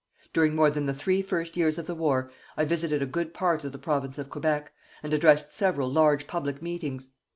[0.33, 3.63] During more than the three first years of the war, I visited a good part
[3.63, 4.71] of the Province of Quebec,
[5.03, 7.09] and addressed several large public meetings.